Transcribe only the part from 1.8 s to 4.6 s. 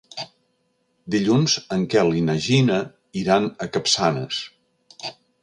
Quel i na Gina iran a Capçanes.